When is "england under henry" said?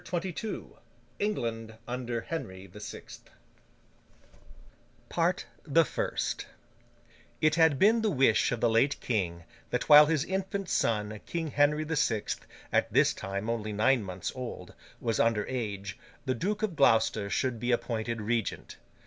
1.19-2.65